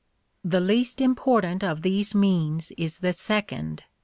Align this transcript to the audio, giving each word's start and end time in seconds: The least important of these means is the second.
The 0.43 0.59
least 0.61 0.99
important 0.99 1.63
of 1.63 1.83
these 1.83 2.15
means 2.15 2.71
is 2.75 2.97
the 3.05 3.13
second. 3.13 3.83